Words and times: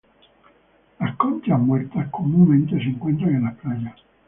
Las 0.99 1.15
conchas 1.15 1.59
muertas 1.59 2.09
comúnmente 2.09 2.75
se 2.75 2.89
encuentran 2.89 3.35
en 3.35 3.43
las 3.43 3.55
playas. 3.59 4.01